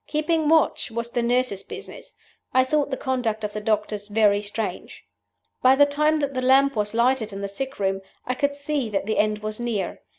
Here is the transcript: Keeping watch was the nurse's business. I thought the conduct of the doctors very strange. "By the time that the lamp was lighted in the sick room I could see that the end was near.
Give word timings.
Keeping 0.07 0.49
watch 0.49 0.89
was 0.89 1.11
the 1.11 1.21
nurse's 1.21 1.61
business. 1.61 2.15
I 2.55 2.63
thought 2.63 2.89
the 2.89 2.97
conduct 2.97 3.43
of 3.43 3.53
the 3.53 3.61
doctors 3.61 4.07
very 4.07 4.41
strange. 4.41 5.03
"By 5.61 5.75
the 5.75 5.85
time 5.85 6.17
that 6.17 6.33
the 6.33 6.41
lamp 6.41 6.75
was 6.75 6.95
lighted 6.95 7.31
in 7.31 7.41
the 7.41 7.47
sick 7.47 7.77
room 7.77 8.01
I 8.25 8.33
could 8.33 8.55
see 8.55 8.89
that 8.89 9.05
the 9.05 9.19
end 9.19 9.43
was 9.43 9.59
near. 9.59 10.01